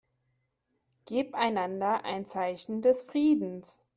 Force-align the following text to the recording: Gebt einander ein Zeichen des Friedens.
Gebt 1.05 1.35
einander 1.35 2.03
ein 2.05 2.25
Zeichen 2.25 2.81
des 2.81 3.03
Friedens. 3.03 3.83